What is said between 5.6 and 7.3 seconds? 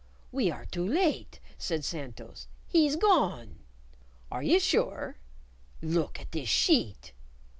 "Look at this sheet."